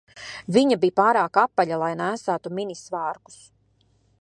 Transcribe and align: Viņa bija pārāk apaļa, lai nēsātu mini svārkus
Viņa 0.55 0.77
bija 0.85 0.95
pārāk 0.99 1.39
apaļa, 1.41 1.79
lai 1.83 1.91
nēsātu 1.99 2.53
mini 2.61 2.79
svārkus 2.81 3.37